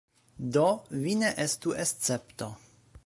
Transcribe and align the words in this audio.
Do, 0.55 0.63
vi 1.03 1.13
ne 1.19 1.29
estu 1.45 1.77
escepto. 1.85 2.49